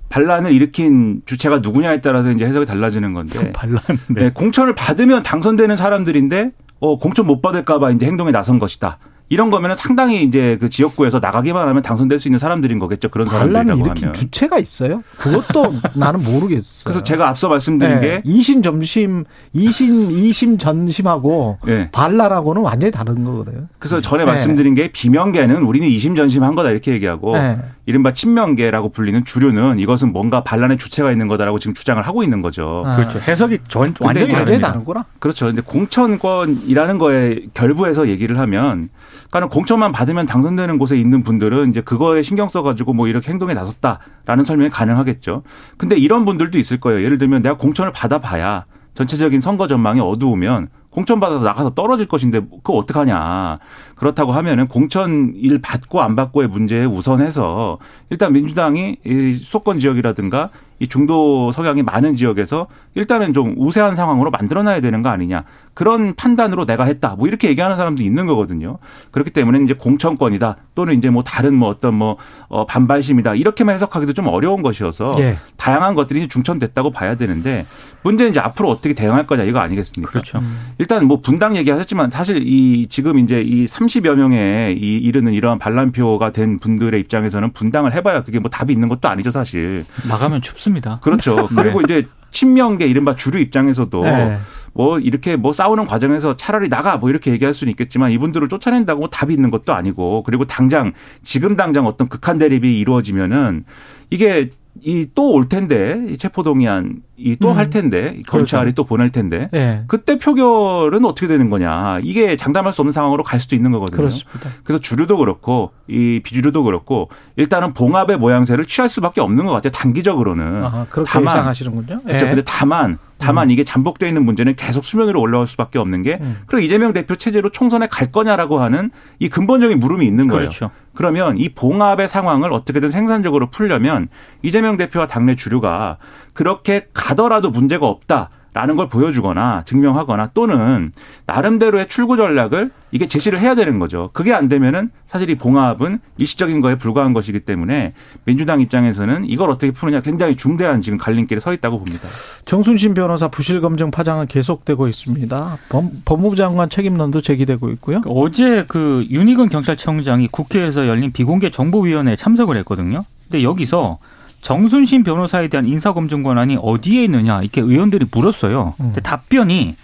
반란을 0.09 0.51
일으킨 0.51 1.21
주체가 1.25 1.59
누구냐에 1.59 2.01
따라서 2.01 2.31
이제 2.31 2.45
해석이 2.45 2.65
달라지는 2.65 3.13
건데 3.13 3.51
반란 3.53 3.81
네. 4.09 4.23
네, 4.23 4.29
공천을 4.31 4.75
받으면 4.75 5.23
당선되는 5.23 5.75
사람들인데 5.75 6.51
어 6.79 6.97
공천 6.97 7.25
못 7.25 7.41
받을까 7.41 7.79
봐 7.79 7.91
이제 7.91 8.05
행동에 8.05 8.31
나선 8.31 8.59
것이다. 8.59 8.99
이런 9.29 9.49
거면은 9.49 9.75
상당히 9.75 10.23
이제 10.23 10.57
그 10.59 10.69
지역구에서 10.69 11.19
나가기만 11.19 11.67
하면 11.67 11.83
당선될 11.83 12.19
수 12.19 12.27
있는 12.27 12.39
사람들인 12.39 12.79
거겠죠. 12.79 13.09
그런 13.09 13.27
사람들이라고 13.27 13.89
하면. 13.89 14.13
주체가 14.13 14.57
있어요? 14.59 15.03
그것도 15.17 15.73
나는 15.95 16.23
모르겠어요. 16.23 16.83
그래서 16.83 17.03
제가 17.03 17.27
앞서 17.27 17.49
말씀드린 17.49 17.99
네. 17.99 18.01
게 18.01 18.21
이심 18.23 18.61
점심, 18.61 19.25
이심 19.53 20.11
이심 20.11 20.57
전심하고 20.57 21.59
네. 21.65 21.89
반란하고는 21.91 22.61
완전히 22.61 22.91
다른 22.91 23.23
거거든요. 23.23 23.67
그래서 23.79 23.99
전에 23.99 24.23
네. 24.23 24.31
말씀드린 24.31 24.75
게 24.75 24.91
비명계는 24.91 25.63
우리는 25.63 25.87
이심 25.87 26.15
전심한 26.15 26.55
거다 26.55 26.71
이렇게 26.71 26.91
얘기하고 26.93 27.33
네. 27.33 27.57
이른바 27.87 28.11
친명계라고 28.11 28.89
불리는 28.89 29.23
주류는 29.23 29.79
이것은 29.79 30.11
뭔가 30.11 30.43
반란의 30.43 30.77
주체가 30.77 31.09
있는 31.09 31.29
거다라고 31.29 31.57
지금 31.57 31.73
주장을 31.73 32.05
하고 32.05 32.21
있는 32.21 32.41
거죠. 32.41 32.83
아. 32.85 32.97
그렇죠. 32.97 33.17
해석이 33.17 33.59
전, 33.69 33.93
완전히 34.01 34.33
완전히. 34.33 34.59
다르구나. 34.59 35.05
그렇죠. 35.19 35.45
근데 35.45 35.61
공천권이라는 35.61 36.97
거에 36.97 37.39
결부해서 37.53 38.09
얘기를 38.09 38.37
하면, 38.39 38.89
그러니까 39.29 39.53
공천만 39.53 39.93
받으면 39.93 40.25
당선되는 40.25 40.77
곳에 40.79 40.97
있는 40.97 41.23
분들은 41.23 41.69
이제 41.69 41.79
그거에 41.79 42.23
신경 42.23 42.49
써 42.49 42.61
가지고 42.61 42.91
뭐 42.91 43.07
이렇게 43.07 43.31
행동에 43.31 43.53
나섰다라는 43.53 44.43
설명이 44.43 44.69
가능하겠죠. 44.69 45.43
근데 45.77 45.95
이런 45.97 46.25
분들도 46.25 46.59
있을 46.59 46.81
거예요. 46.81 47.05
예를 47.05 47.17
들면 47.17 47.41
내가 47.41 47.55
공천을 47.55 47.93
받아 47.93 48.19
봐야 48.19 48.65
전체적인 48.95 49.39
선거 49.39 49.65
전망이 49.67 50.01
어두우면 50.01 50.67
공천 50.97 51.19
받아서 51.19 51.45
나가서 51.45 51.75
떨어질 51.75 52.07
것인데 52.07 52.39
그거 52.39 52.73
어떡하냐. 52.73 53.59
그렇다고 53.97 54.31
하면은 54.31 54.65
공천 54.67 55.31
일 55.35 55.61
받고 55.61 56.01
안 56.01 56.15
받고의 56.15 56.47
문제에 56.47 56.85
우선해서 56.85 57.77
일단 58.09 58.33
민주당이 58.33 58.97
이 59.05 59.33
수도권 59.33 59.77
지역이라든가 59.77 60.49
이 60.79 60.87
중도 60.87 61.51
성향이 61.51 61.83
많은 61.83 62.15
지역에서 62.15 62.67
일단은 62.95 63.33
좀 63.33 63.55
우세한 63.57 63.95
상황으로 63.95 64.31
만들어놔야 64.31 64.81
되는 64.81 65.01
거 65.01 65.09
아니냐. 65.09 65.43
그런 65.73 66.15
판단으로 66.15 66.65
내가 66.65 66.85
했다. 66.85 67.15
뭐 67.15 67.27
이렇게 67.27 67.49
얘기하는 67.49 67.77
사람도 67.77 68.03
있는 68.03 68.25
거거든요. 68.25 68.79
그렇기 69.11 69.31
때문에 69.31 69.63
이제 69.63 69.73
공천권이다. 69.73 70.57
또는 70.75 70.97
이제 70.97 71.09
뭐 71.09 71.23
다른 71.23 71.53
뭐 71.53 71.69
어떤 71.69 71.93
뭐 71.93 72.17
어, 72.47 72.65
반발심이다. 72.65 73.35
이렇게만 73.35 73.75
해석하기도 73.75 74.13
좀 74.13 74.27
어려운 74.27 74.61
것이어서 74.61 75.15
예. 75.19 75.37
다양한 75.55 75.93
것들이 75.93 76.27
중천됐다고 76.27 76.91
봐야 76.91 77.15
되는데 77.15 77.65
문제는 78.03 78.31
이제 78.31 78.39
앞으로 78.39 78.69
어떻게 78.69 78.93
대응할 78.93 79.27
거냐 79.27 79.43
이거 79.43 79.59
아니겠습니까? 79.59 80.11
그렇죠. 80.11 80.41
일단 80.77 81.05
뭐 81.05 81.21
분당 81.21 81.55
얘기하셨지만 81.57 82.09
사실 82.09 82.41
이 82.47 82.87
지금 82.87 83.19
이제 83.19 83.41
이 83.41 83.65
30여 83.65 84.15
명에 84.15 84.75
이 84.77 84.97
이르는 84.97 85.33
이러한 85.33 85.59
반란표가 85.59 86.31
된 86.31 86.59
분들의 86.59 86.99
입장에서는 86.99 87.51
분당을 87.51 87.93
해봐야 87.93 88.23
그게 88.23 88.39
뭐 88.39 88.49
답이 88.49 88.73
있는 88.73 88.87
것도 88.87 89.09
아니죠 89.09 89.31
사실. 89.31 89.85
나가면 90.07 90.41
춥습니다. 90.41 90.66
그렇죠. 91.01 91.47
그리고 91.55 91.81
이제 91.81 92.07
친명계 92.31 92.85
이른바 92.85 93.15
주류 93.15 93.39
입장에서도 93.39 94.03
네. 94.03 94.37
뭐 94.73 94.99
이렇게 94.99 95.35
뭐 95.35 95.53
싸우는 95.53 95.87
과정에서 95.87 96.37
차라리 96.37 96.69
나가 96.69 96.97
뭐 96.97 97.09
이렇게 97.09 97.31
얘기할 97.31 97.53
수는 97.53 97.71
있겠지만 97.71 98.11
이분들을 98.11 98.47
쫓아낸다고 98.47 98.99
뭐 98.99 99.09
답이 99.09 99.33
있는 99.33 99.49
것도 99.49 99.73
아니고 99.73 100.23
그리고 100.23 100.45
당장 100.45 100.93
지금 101.23 101.55
당장 101.55 101.87
어떤 101.87 102.07
극한 102.07 102.37
대립이 102.37 102.77
이루어지면은 102.79 103.65
이게 104.09 104.51
이 104.83 105.07
또 105.15 105.29
올 105.31 105.49
텐데 105.49 105.99
이 106.09 106.17
체포동의안 106.17 106.97
이또할 107.17 107.65
음. 107.65 107.69
텐데 107.69 108.15
이 108.19 108.23
검찰이 108.23 108.61
그렇죠. 108.73 108.75
또 108.75 108.83
보낼 108.83 109.09
텐데 109.09 109.49
예. 109.53 109.83
그때 109.87 110.17
표결은 110.17 111.03
어떻게 111.05 111.27
되는 111.27 111.49
거냐 111.49 111.99
이게 112.03 112.35
장담할 112.35 112.73
수 112.73 112.81
없는 112.81 112.91
상황으로 112.91 113.23
갈 113.23 113.39
수도 113.39 113.55
있는 113.55 113.71
거거든요. 113.71 113.97
그렇습니다. 113.97 114.49
그래서 114.63 114.79
주류도 114.79 115.17
그렇고 115.17 115.71
이 115.87 116.21
비주류도 116.23 116.63
그렇고 116.63 117.09
일단은 117.35 117.73
봉합의 117.73 118.17
모양새를 118.17 118.65
취할 118.65 118.89
수밖에 118.89 119.21
없는 119.21 119.45
것 119.45 119.51
같아요. 119.53 119.71
단기적으로는. 119.71 120.63
아하, 120.63 120.85
그렇게 120.89 121.09
다만 121.11 121.33
예상하시는군요. 121.35 122.01
그렇죠. 122.03 122.25
예. 122.25 122.29
근데 122.29 122.43
다만 122.45 122.97
다만 123.17 123.51
이게 123.51 123.63
잠복되어 123.63 124.07
있는 124.07 124.25
문제는 124.25 124.55
계속 124.55 124.85
수면으로 124.85 125.19
올라올 125.19 125.47
수밖에 125.47 125.79
없는 125.79 126.01
게 126.01 126.19
음. 126.21 126.41
그리고 126.45 126.65
이재명 126.65 126.93
대표 126.93 127.15
체제로 127.15 127.49
총선에 127.49 127.87
갈 127.87 128.11
거냐라고 128.11 128.59
하는 128.59 128.91
이 129.19 129.29
근본적인 129.29 129.79
물음이 129.79 130.05
있는 130.05 130.27
거예요. 130.27 130.49
그렇죠. 130.49 130.71
그러면 130.93 131.37
이 131.37 131.49
봉합의 131.49 132.09
상황을 132.09 132.51
어떻게든 132.53 132.89
생산적으로 132.89 133.49
풀려면 133.49 134.07
이재명 134.41 134.77
대표와 134.77 135.07
당내 135.07 135.35
주류가 135.35 135.97
그렇게 136.33 136.85
가더라도 136.93 137.49
문제가 137.49 137.87
없다. 137.87 138.29
라는 138.57 138.75
걸 138.75 138.89
보여주거나 138.89 139.65
증명하거나 139.67 140.31
또는 140.33 140.91
나름대로의 141.27 141.87
출구 141.87 142.17
전략을 142.17 142.71
이게 142.89 143.07
제시를 143.07 143.37
해야 143.37 143.53
되는 143.53 143.77
거죠. 143.77 144.09
그게 144.13 144.33
안 144.33 144.49
되면은 144.49 144.89
사실 145.05 145.29
이 145.29 145.35
봉합은 145.35 145.99
일시적인 146.17 146.61
거에 146.61 146.73
불과한 146.73 147.13
것이기 147.13 147.41
때문에 147.41 147.93
민주당 148.25 148.59
입장에서는 148.59 149.25
이걸 149.25 149.51
어떻게 149.51 149.71
푸느냐 149.71 150.01
굉장히 150.01 150.35
중대한 150.35 150.81
지금 150.81 150.97
갈림길에 150.97 151.39
서 151.39 151.53
있다고 151.53 151.77
봅니다. 151.77 152.07
정순신 152.45 152.95
변호사 152.95 153.27
부실 153.27 153.61
검증 153.61 153.91
파장은 153.91 154.25
계속되고 154.25 154.87
있습니다. 154.87 155.57
법, 155.69 155.85
법무부 156.05 156.35
장관 156.35 156.67
책임론도 156.67 157.21
제기되고 157.21 157.69
있고요. 157.73 158.01
어제 158.07 158.65
그 158.67 159.05
윤희근 159.11 159.49
경찰청장이 159.49 160.29
국회에서 160.29 160.87
열린 160.87 161.11
비공개 161.11 161.51
정보위원회에 161.51 162.15
참석을 162.15 162.57
했거든요. 162.57 163.05
근데 163.29 163.43
여기서 163.43 163.99
정순신 164.41 165.03
변호사에 165.03 165.47
대한 165.47 165.65
인사검증 165.65 166.23
권한이 166.23 166.57
어디에 166.61 167.03
있느냐 167.05 167.41
이렇게 167.41 167.61
의원들이 167.61 168.07
물었어요. 168.11 168.75
근데 168.77 169.01
답변이 169.01 169.75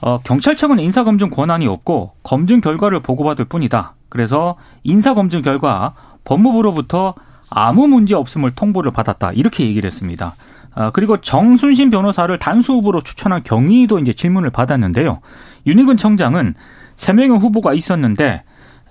어, 0.00 0.18
경찰청은 0.18 0.78
인사검증 0.80 1.30
권한이 1.30 1.66
없고 1.66 2.12
검증 2.22 2.60
결과를 2.60 3.00
보고받을 3.00 3.44
뿐이다. 3.46 3.94
그래서 4.08 4.56
인사검증 4.82 5.42
결과 5.42 5.94
법무부로부터 6.24 7.14
아무 7.50 7.86
문제 7.86 8.14
없음을 8.14 8.52
통보를 8.52 8.90
받았다. 8.90 9.32
이렇게 9.32 9.64
얘기를 9.64 9.86
했습니다. 9.86 10.34
아, 10.74 10.90
그리고 10.90 11.20
정순신 11.20 11.90
변호사를 11.90 12.36
단수 12.38 12.74
후보로 12.74 13.02
추천한 13.02 13.42
경위도 13.42 13.98
이제 13.98 14.12
질문을 14.12 14.50
받았는데요. 14.50 15.20
윤희근 15.66 15.96
청장은 15.96 16.54
세 16.96 17.12
명의 17.12 17.38
후보가 17.38 17.74
있었는데 17.74 18.42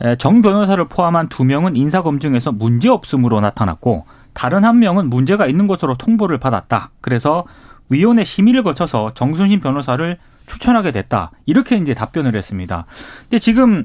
에, 0.04 0.16
정 0.18 0.42
변호사를 0.42 0.84
포함한 0.88 1.30
두 1.30 1.44
명은 1.44 1.76
인사검증에서 1.76 2.52
문제 2.52 2.90
없음으로 2.90 3.42
나타났고 3.42 4.06
다른 4.34 4.64
한 4.64 4.80
명은 4.80 5.10
문제가 5.10 5.46
있는 5.48 5.68
것으로 5.68 5.96
통보를 5.96 6.38
받았다. 6.38 6.92
그래서 7.02 7.46
위원회 7.90 8.24
심의를 8.24 8.64
거쳐서 8.64 9.14
정순신 9.14 9.60
변호사를 9.60 10.18
추천하게 10.46 10.92
됐다. 10.92 11.32
이렇게 11.46 11.78
이제 11.78 11.94
답변을 11.94 12.36
했습니다. 12.36 12.86
근데 13.24 13.40
지금 13.40 13.84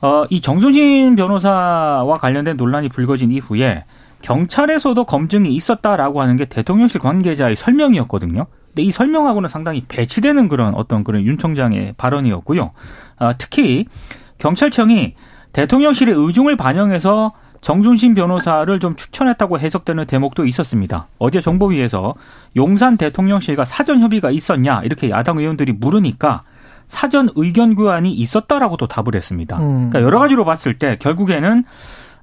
어, 0.00 0.24
이 0.30 0.40
정순신 0.40 1.16
변호사와 1.16 2.18
관련된 2.18 2.56
논란이 2.56 2.88
불거진 2.88 3.30
이후에 3.30 3.84
경찰에서도 4.22 5.04
검증이 5.04 5.54
있었다라고 5.54 6.22
하는 6.22 6.36
게 6.36 6.44
대통령실 6.44 7.00
관계자의 7.00 7.56
설명이었거든요. 7.56 8.46
근데 8.68 8.82
이 8.82 8.90
설명하고는 8.90 9.48
상당히 9.48 9.84
배치되는 9.86 10.48
그런 10.48 10.74
어떤 10.74 11.04
그런 11.04 11.22
윤 11.24 11.38
청장의 11.38 11.94
발언이었고요. 11.98 12.72
아, 13.18 13.34
특히 13.36 13.86
경찰청이 14.38 15.14
대통령실의 15.52 16.14
의중을 16.14 16.56
반영해서 16.56 17.32
정순신 17.62 18.14
변호사를 18.14 18.78
좀 18.80 18.96
추천했다고 18.96 19.58
해석되는 19.60 20.04
대목도 20.06 20.46
있었습니다. 20.46 21.06
어제 21.18 21.40
정보위에서 21.40 22.14
용산 22.56 22.96
대통령실과 22.96 23.64
사전 23.64 24.00
협의가 24.00 24.30
있었냐 24.30 24.82
이렇게 24.82 25.10
야당 25.10 25.38
의원들이 25.38 25.72
물으니까 25.74 26.42
사전 26.86 27.30
의견 27.36 27.76
교환이 27.76 28.12
있었다라고도 28.12 28.88
답을 28.88 29.14
했습니다. 29.14 29.58
음. 29.58 29.90
그러니까 29.90 30.02
여러 30.02 30.18
가지로 30.18 30.44
봤을 30.44 30.76
때 30.76 30.96
결국에는 30.98 31.64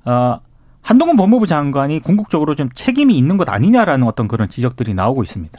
어 0.06 0.40
한동훈 0.82 1.16
법무부 1.16 1.48
장관이 1.48 2.02
궁극적으로 2.02 2.56
좀 2.56 2.70
책임이 2.76 3.18
있는 3.18 3.38
것 3.38 3.50
아니냐라는 3.50 4.06
어떤 4.06 4.28
그런 4.28 4.50
지적들이 4.50 4.94
나오고 4.94 5.24
있습니다. 5.24 5.58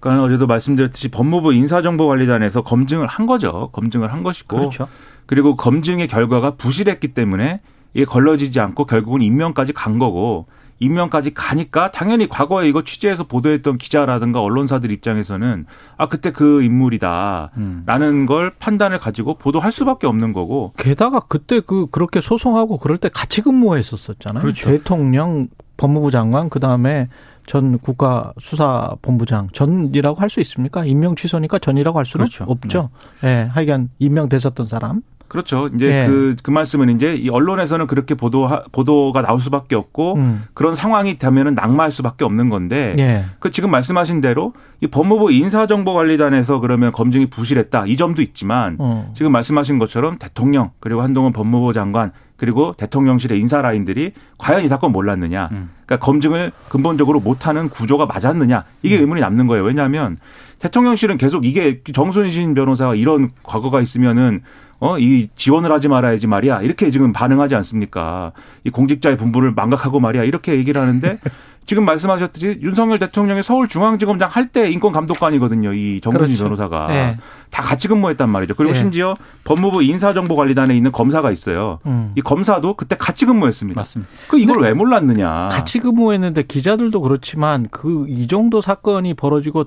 그러니까 0.00 0.24
어제도 0.24 0.46
말씀드렸듯이 0.46 1.08
법무부 1.08 1.52
인사정보관리단에서 1.52 2.62
검증을 2.62 3.06
한 3.06 3.26
거죠. 3.26 3.68
검증을 3.72 4.12
한 4.12 4.22
것이고 4.22 4.56
그렇죠. 4.56 4.88
그리고 5.26 5.56
검증의 5.56 6.08
결과가 6.08 6.52
부실했기 6.52 7.08
때문에 7.08 7.60
이게 7.94 8.04
걸러지지 8.04 8.60
않고 8.60 8.86
결국은 8.86 9.20
임명까지 9.22 9.72
간 9.72 9.98
거고 9.98 10.46
임명까지 10.80 11.34
가니까 11.34 11.90
당연히 11.90 12.26
과거에 12.26 12.66
이거 12.66 12.82
취재해서 12.82 13.24
보도했던 13.24 13.76
기자라든가 13.76 14.40
언론사들 14.40 14.90
입장에서는 14.90 15.66
아 15.98 16.08
그때 16.08 16.32
그 16.32 16.62
인물이다라는 16.62 17.50
음. 17.56 18.26
걸 18.26 18.50
판단을 18.58 18.98
가지고 18.98 19.34
보도할 19.34 19.72
수밖에 19.72 20.06
없는 20.06 20.32
거고 20.32 20.72
게다가 20.78 21.20
그때 21.20 21.60
그 21.60 21.86
그렇게 21.90 22.20
소송하고 22.22 22.78
그럴 22.78 22.96
때 22.96 23.10
같이 23.12 23.42
근무했었었잖아요. 23.42 24.40
그렇죠. 24.40 24.70
대통령, 24.70 25.48
법무부 25.76 26.10
장관, 26.10 26.48
그 26.48 26.60
다음에 26.60 27.08
전 27.46 27.78
국가수사본부장 27.78 29.48
전이라고 29.52 30.20
할 30.20 30.30
수 30.30 30.40
있습니까? 30.40 30.84
임명 30.84 31.14
취소니까 31.16 31.58
전이라고 31.58 31.98
할 31.98 32.06
수는 32.06 32.26
그렇죠. 32.26 32.44
없죠. 32.44 32.90
예, 33.24 33.48
하여간 33.52 33.90
임명됐었던 33.98 34.66
사람. 34.66 35.02
그렇죠. 35.30 35.70
이제 35.72 35.86
예. 35.86 36.06
그, 36.08 36.34
그 36.42 36.50
말씀은 36.50 36.90
이제 36.96 37.14
이 37.14 37.28
언론에서는 37.28 37.86
그렇게 37.86 38.16
보도, 38.16 38.48
보도가 38.72 39.22
나올 39.22 39.38
수밖에 39.38 39.76
없고 39.76 40.16
음. 40.16 40.42
그런 40.54 40.74
상황이 40.74 41.18
되면은 41.18 41.54
낙마할 41.54 41.92
수밖에 41.92 42.24
없는 42.24 42.48
건데 42.48 42.92
예. 42.98 43.26
그 43.38 43.52
지금 43.52 43.70
말씀하신 43.70 44.20
대로 44.20 44.54
이 44.80 44.88
법무부 44.88 45.30
인사정보관리단에서 45.30 46.58
그러면 46.58 46.90
검증이 46.90 47.26
부실했다 47.26 47.84
이 47.86 47.96
점도 47.96 48.22
있지만 48.22 48.74
어. 48.80 49.12
지금 49.16 49.30
말씀하신 49.30 49.78
것처럼 49.78 50.16
대통령 50.18 50.72
그리고 50.80 51.00
한동훈 51.00 51.32
법무부 51.32 51.72
장관 51.74 52.10
그리고 52.36 52.72
대통령실의 52.72 53.38
인사 53.38 53.62
라인들이 53.62 54.12
과연 54.36 54.64
이 54.64 54.68
사건 54.68 54.90
몰랐느냐 54.90 55.48
음. 55.52 55.70
그러니까 55.86 56.04
검증을 56.04 56.50
근본적으로 56.68 57.20
못하는 57.20 57.68
구조가 57.68 58.06
맞았느냐 58.06 58.64
이게 58.82 58.96
음. 58.96 59.02
의문이 59.02 59.20
남는 59.20 59.46
거예요 59.46 59.62
왜냐하면 59.62 60.18
대통령실은 60.58 61.18
계속 61.18 61.44
이게 61.44 61.82
정순신 61.92 62.54
변호사가 62.54 62.96
이런 62.96 63.30
과거가 63.44 63.80
있으면은 63.80 64.40
어, 64.80 64.98
이 64.98 65.28
지원을 65.36 65.70
하지 65.70 65.88
말아야지 65.88 66.26
말이야. 66.26 66.62
이렇게 66.62 66.90
지금 66.90 67.12
반응하지 67.12 67.54
않습니까? 67.54 68.32
이 68.64 68.70
공직자의 68.70 69.16
분부를 69.18 69.52
망각하고 69.52 70.00
말이야. 70.00 70.24
이렇게 70.24 70.54
얘기를 70.56 70.80
하는데 70.80 71.18
지금 71.66 71.84
말씀하셨듯이 71.84 72.58
윤석열 72.62 72.98
대통령이 72.98 73.42
서울중앙지검장 73.44 74.28
할 74.30 74.46
때 74.50 74.68
인권감독관이거든요. 74.70 75.72
이 75.74 76.00
정근진 76.00 76.34
그렇죠. 76.34 76.44
변호사가 76.44 76.86
네. 76.88 77.16
다 77.50 77.62
같이 77.62 77.86
근무했단 77.86 78.28
말이죠. 78.28 78.54
그리고 78.54 78.72
네. 78.72 78.78
심지어 78.78 79.16
법무부 79.44 79.82
인사정보관리단에 79.84 80.74
있는 80.74 80.90
검사가 80.90 81.30
있어요. 81.30 81.78
음. 81.86 82.12
이 82.16 82.22
검사도 82.22 82.74
그때 82.74 82.96
같이 82.96 83.26
근무했습니다. 83.26 83.78
맞습니다. 83.78 84.10
그 84.28 84.38
이걸 84.40 84.60
왜 84.62 84.72
몰랐느냐? 84.72 85.48
같이 85.52 85.78
근무했는데 85.78 86.42
기자들도 86.44 87.00
그렇지만 87.02 87.66
그 87.70 88.06
이 88.08 88.26
정도 88.26 88.60
사건이 88.60 89.14
벌어지고 89.14 89.66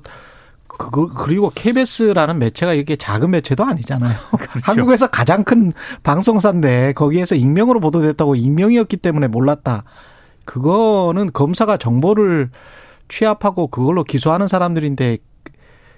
그거 0.77 1.07
그리고 1.07 1.51
KBS라는 1.53 2.39
매체가 2.39 2.73
이게 2.73 2.95
작은 2.95 3.31
매체도 3.31 3.63
아니잖아요. 3.63 4.13
한국에서 4.63 5.07
가장 5.07 5.43
큰 5.43 5.71
방송사인데 6.03 6.93
거기에서 6.93 7.35
익명으로 7.35 7.79
보도됐다고 7.79 8.35
익명이었기 8.35 8.97
때문에 8.97 9.27
몰랐다. 9.27 9.83
그거는 10.45 11.31
검사가 11.31 11.77
정보를 11.77 12.49
취합하고 13.07 13.67
그걸로 13.67 14.03
기소하는 14.03 14.47
사람들인데 14.47 15.17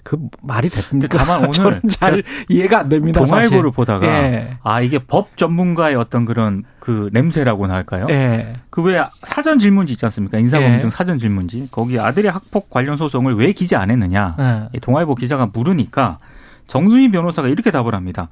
그 0.05 0.19
말이 0.43 0.69
됩니까? 0.69 1.17
다만 1.17 1.49
오늘 1.49 1.81
잘 1.89 2.21
이해가 2.47 2.81
안 2.81 2.89
됩니다. 2.89 3.25
동아일보를. 3.25 3.71
보다가 3.71 4.05
예. 4.05 4.57
아 4.61 4.79
이게 4.79 4.99
법 4.99 5.35
전문가의 5.35 5.95
어떤 5.95 6.25
그런 6.25 6.63
그 6.79 7.09
냄새라고나 7.11 7.73
할까요? 7.73 8.05
예. 8.11 8.53
그왜 8.69 9.03
사전 9.23 9.57
질문지 9.57 9.93
있지 9.93 10.05
않습니까? 10.05 10.37
인사검증 10.37 10.87
예. 10.87 10.91
사전 10.91 11.17
질문지 11.17 11.69
거기 11.71 11.99
아들의 11.99 12.31
학폭 12.31 12.69
관련 12.69 12.97
소송을 12.97 13.33
왜 13.35 13.51
기재 13.51 13.75
안 13.75 13.89
했느냐? 13.89 14.35
예. 14.39 14.69
이 14.75 14.79
동아일보 14.79 15.15
기자가 15.15 15.49
물으니까 15.51 16.19
정순희 16.67 17.09
변호사가 17.09 17.47
이렇게 17.47 17.71
답을 17.71 17.95
합니다. 17.95 18.29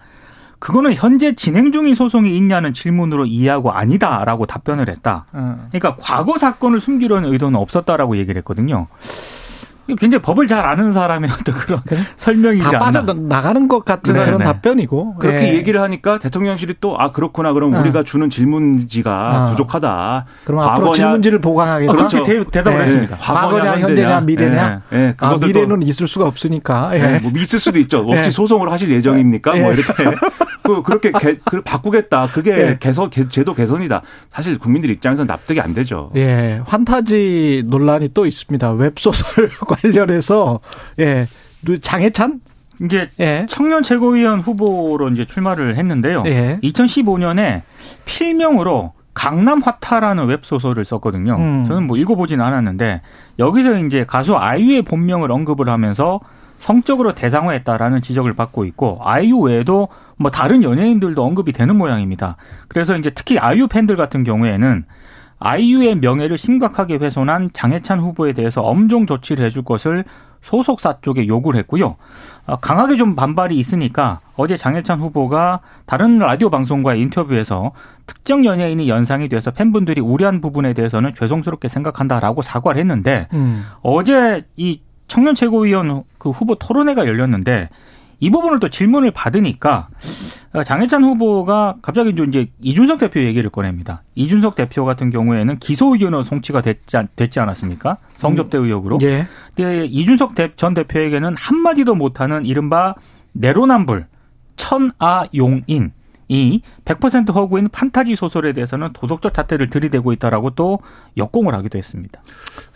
그거는 0.59 0.93
현재 0.93 1.33
진행 1.33 1.71
중인 1.71 1.95
소송이 1.95 2.37
있냐는 2.37 2.73
질문으로 2.73 3.25
이해하고 3.25 3.71
아니다라고 3.71 4.45
답변을 4.45 4.89
했다. 4.89 5.25
어. 5.33 5.67
그러니까 5.71 5.95
과거 5.99 6.37
사건을 6.37 6.79
숨기려는 6.79 7.33
의도는 7.33 7.59
없었다라고 7.59 8.15
얘기를 8.17 8.37
했거든요. 8.37 8.87
굉장히 9.87 10.21
법을 10.21 10.47
잘 10.47 10.65
아는 10.65 10.93
사람의 10.93 11.29
어떤 11.33 11.55
그런 11.55 11.81
그래? 11.85 11.99
설명이지 12.15 12.63
다 12.63 12.69
않나. 12.85 13.01
빠져 13.05 13.13
나가는 13.13 13.67
것 13.67 13.83
같은 13.83 14.13
네, 14.13 14.23
그런 14.23 14.37
네. 14.39 14.45
답변이고. 14.45 15.15
그렇게 15.15 15.49
예. 15.49 15.53
얘기를 15.55 15.81
하니까 15.81 16.19
대통령실이 16.19 16.75
또 16.79 16.95
아 16.97 17.11
그렇구나 17.11 17.51
그럼 17.53 17.75
아. 17.75 17.79
우리가 17.81 18.03
주는 18.03 18.29
질문지가 18.29 19.11
아. 19.11 19.45
부족하다. 19.47 20.25
그럼 20.45 20.61
앞으로 20.61 20.91
과거냐- 20.91 20.93
질문지를 20.95 21.39
보강하겠다. 21.41 21.91
아, 21.91 21.95
그렇게 21.95 22.21
그렇죠. 22.23 22.49
대, 22.51 22.63
답을 22.63 22.77
네. 22.79 22.83
했습니다. 22.85 23.17
과거냐, 23.17 23.71
현재냐, 23.71 23.87
현재냐, 23.87 24.21
미래냐. 24.21 24.81
예, 24.93 24.97
예, 24.97 25.15
아, 25.19 25.35
미래는 25.41 25.79
또, 25.81 25.85
있을 25.85 26.07
수가 26.07 26.25
없으니까. 26.25 26.91
예. 26.95 27.15
예, 27.15 27.19
뭐 27.19 27.31
있을 27.35 27.59
수도 27.59 27.79
있죠. 27.79 27.99
없이 27.99 28.23
예. 28.25 28.31
소송을 28.31 28.71
하실 28.71 28.89
예정입니까? 28.91 29.55
뭐 29.55 29.69
예. 29.71 29.73
이렇게 29.73 29.93
그 30.63 30.81
그렇게 30.81 31.11
개, 31.11 31.35
그 31.43 31.61
바꾸겠다. 31.61 32.27
그게 32.27 32.51
예. 32.51 32.77
개선 32.79 33.09
개- 33.09 33.27
제도 33.27 33.53
개선이다. 33.53 34.01
사실 34.31 34.57
국민들 34.57 34.89
입장에서는 34.91 35.27
납득이 35.27 35.59
안 35.61 35.73
되죠. 35.73 36.11
예, 36.15 36.61
환타지 36.65 37.63
논란이 37.67 38.09
또 38.13 38.25
있습니다. 38.25 38.71
웹 38.73 38.93
소설 38.97 39.49
관련해서 39.67 40.59
예, 40.99 41.27
장예찬 41.81 42.39
이제 42.83 43.09
예, 43.19 43.45
청년 43.49 43.83
최고위원 43.83 44.39
후보로 44.39 45.09
이제 45.09 45.25
출마를 45.25 45.75
했는데요. 45.75 46.23
예. 46.27 46.59
2015년에 46.63 47.61
필명으로 48.05 48.93
강남 49.13 49.59
화타라는 49.61 50.25
웹 50.25 50.39
소설을 50.43 50.85
썼거든요. 50.85 51.35
음. 51.37 51.65
저는 51.67 51.85
뭐 51.85 51.97
읽어보진 51.97 52.41
않았는데 52.41 53.01
여기서 53.37 53.77
이제 53.79 54.05
가수 54.07 54.35
아이유의 54.35 54.81
본명을 54.83 55.31
언급을 55.31 55.69
하면서 55.69 56.19
성적으로 56.63 57.13
대상화했다라는 57.13 58.01
지적을 58.01 58.35
받고 58.35 58.63
있고 58.63 58.97
아이유 59.01 59.37
외에도 59.39 59.89
뭐 60.15 60.31
다른 60.31 60.63
연예인들도 60.63 61.21
언급이 61.21 61.51
되는 61.51 61.75
모양입니다. 61.75 62.37
그래서 62.69 62.95
이제 62.95 63.09
특히 63.09 63.37
아이유 63.37 63.67
팬들 63.67 63.97
같은 63.97 64.23
경우에는 64.23 64.85
아이유의 65.39 65.97
명예를 65.97 66.37
심각하게 66.37 66.95
훼손한 66.95 67.49
장해찬 67.51 67.99
후보에 67.99 68.31
대해서 68.31 68.61
엄정 68.61 69.05
조치를 69.05 69.45
해줄 69.45 69.63
것을 69.63 70.05
소속사 70.41 70.99
쪽에 71.01 71.27
요구를 71.27 71.59
했고요. 71.59 71.97
어, 72.45 72.55
강하게 72.55 72.95
좀 72.95 73.17
반발이 73.17 73.59
있으니까 73.59 74.21
어제 74.37 74.55
장해찬 74.55 75.01
후보가 75.01 75.59
다른 75.85 76.17
라디오 76.17 76.49
방송과의 76.49 77.01
인터뷰에서 77.01 77.73
특정 78.07 78.45
연예인이 78.45 78.87
연상이 78.87 79.27
돼서 79.27 79.51
팬분들이 79.51 79.99
우려한 79.99 80.39
부분에 80.39 80.71
대해서는 80.71 81.13
죄송스럽게 81.13 81.67
생각한다라고 81.67 82.41
사과를 82.41 82.79
했는데 82.79 83.27
음, 83.33 83.65
어제 83.81 84.43
이 84.55 84.79
청년 85.07 85.35
최고위원 85.35 86.03
그 86.17 86.29
후보 86.31 86.55
토론회가 86.55 87.05
열렸는데 87.05 87.69
이 88.19 88.29
부분을 88.29 88.59
또 88.59 88.69
질문을 88.69 89.11
받으니까 89.11 89.89
어, 90.53 90.63
장해찬 90.63 91.03
후보가 91.03 91.77
갑자기 91.81 92.15
좀 92.15 92.29
이제 92.29 92.47
이준석 92.61 92.99
대표 92.99 93.21
얘기를 93.21 93.49
꺼냅니다. 93.49 94.03
이준석 94.15 94.55
대표 94.55 94.85
같은 94.85 95.09
경우에는 95.09 95.59
기소 95.59 95.93
의견으로 95.93 96.23
송치가 96.23 96.61
됐지, 96.61 96.95
않- 96.95 97.07
됐지 97.15 97.39
않았습니까? 97.39 97.97
성접대 98.15 98.57
의혹으로. 98.59 98.99
예, 99.01 99.27
근데 99.55 99.85
이준석 99.85 100.35
대- 100.35 100.51
전 100.55 100.73
대표에게는 100.73 101.35
한마디도 101.35 101.95
못하는 101.95 102.45
이른바 102.45 102.95
내로남불 103.33 104.05
천아용인 104.55 105.91
이 106.33 106.61
100% 106.85 107.31
허구인 107.31 107.69
판타지 107.69 108.15
소설에 108.15 108.53
대해서는 108.53 108.91
도덕적 108.93 109.35
잣대를 109.35 109.69
들이대고 109.69 110.13
있다라고 110.13 110.49
또 110.51 110.79
역공을 111.15 111.53
하기도 111.53 111.77
했습니다. 111.77 112.19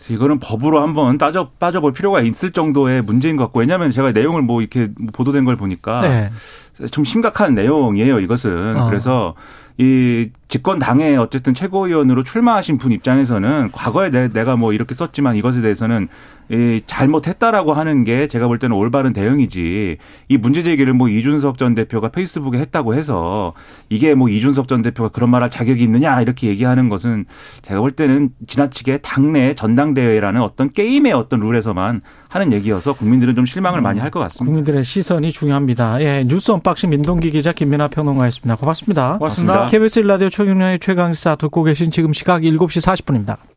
이거는 0.08 0.38
법으로 0.38 0.80
한번 0.80 1.18
따져 1.18 1.50
빠져볼 1.58 1.92
필요가 1.92 2.20
있을 2.20 2.52
정도의 2.52 3.02
문제인 3.02 3.36
것 3.36 3.44
같고 3.44 3.58
왜냐하면 3.58 3.90
제가 3.90 4.12
내용을 4.12 4.42
뭐 4.42 4.60
이렇게 4.60 4.90
보도된 5.12 5.44
걸 5.44 5.56
보니까 5.56 6.02
네, 6.02 6.30
좀 6.92 7.02
심각한 7.02 7.56
내용이에요. 7.56 8.20
이것은 8.20 8.76
어. 8.76 8.86
그래서 8.88 9.34
이 9.76 10.30
집권 10.48 10.78
당의 10.78 11.16
어쨌든 11.18 11.52
최고위원으로 11.54 12.22
출마하신 12.24 12.78
분 12.78 12.90
입장에서는 12.92 13.70
과거에 13.72 14.10
내, 14.10 14.28
내가 14.28 14.56
뭐 14.56 14.72
이렇게 14.72 14.94
썼지만 14.94 15.36
이것에 15.36 15.60
대해서는 15.60 16.08
이 16.50 16.80
잘못했다라고 16.86 17.74
하는 17.74 18.04
게 18.04 18.26
제가 18.26 18.46
볼 18.46 18.58
때는 18.58 18.74
올바른 18.74 19.12
대응이지 19.12 19.98
이 20.28 20.36
문제 20.38 20.62
제기를 20.62 20.94
뭐 20.94 21.10
이준석 21.10 21.58
전 21.58 21.74
대표가 21.74 22.08
페이스북에 22.08 22.58
했다고 22.58 22.94
해서 22.94 23.52
이게 23.90 24.14
뭐 24.14 24.30
이준석 24.30 24.66
전 24.66 24.80
대표가 24.80 25.10
그런 25.10 25.28
말 25.28 25.42
할 25.42 25.50
자격이 25.50 25.84
있느냐 25.84 26.20
이렇게 26.22 26.48
얘기하는 26.48 26.88
것은 26.88 27.26
제가 27.60 27.80
볼 27.80 27.90
때는 27.90 28.30
지나치게 28.46 28.98
당내 29.02 29.54
전당대회라는 29.54 30.40
어떤 30.40 30.70
게임의 30.70 31.12
어떤 31.12 31.40
룰에서만 31.40 32.00
하는 32.28 32.52
얘기여서 32.52 32.94
국민들은 32.94 33.34
좀 33.34 33.44
실망을 33.46 33.80
많이 33.82 34.00
할 34.00 34.08
것 34.10 34.18
같습니다. 34.20 34.46
국민들의 34.46 34.84
시선이 34.84 35.30
중요합니다. 35.32 36.02
예, 36.02 36.24
뉴스 36.26 36.50
언박싱 36.50 36.88
민동기 36.90 37.30
기자 37.30 37.52
김민아 37.52 37.88
평론가였습니다. 37.88 38.56
고맙습니다. 38.56 39.18
고맙습니다. 39.18 39.66
KBS 39.66 39.98
1라디오 40.00 40.28
최경영의 40.38 40.78
최강시사 40.78 41.34
듣고 41.34 41.64
계신 41.64 41.90
지금 41.90 42.12
시각 42.12 42.42
7시 42.42 42.80
40분입니다. 42.80 43.38